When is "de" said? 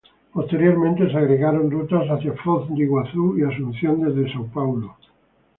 2.69-2.83